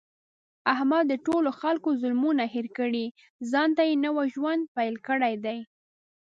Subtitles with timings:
[0.73, 3.05] احمد د ټولو خلکو ظلمونه هېر کړي،
[3.51, 5.59] ځانته یې نوی ژوند پیل کړی دی.